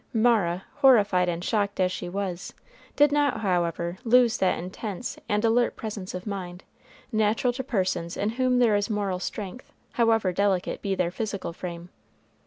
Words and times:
Mara, 0.15 0.63
horrified 0.77 1.29
and 1.29 1.43
shocked 1.43 1.79
as 1.79 1.91
she 1.91 2.09
was, 2.09 2.55
did 2.95 3.11
not, 3.11 3.41
however, 3.41 3.99
lose 4.03 4.39
that 4.39 4.57
intense 4.57 5.19
and 5.29 5.45
alert 5.45 5.75
presence 5.75 6.15
of 6.15 6.25
mind, 6.25 6.63
natural 7.11 7.53
to 7.53 7.63
persons 7.63 8.17
in 8.17 8.29
whom 8.29 8.57
there 8.57 8.75
is 8.75 8.89
moral 8.89 9.19
strength, 9.19 9.71
however 9.91 10.33
delicate 10.33 10.81
be 10.81 10.95
their 10.95 11.11
physical 11.11 11.53
frame. 11.53 11.89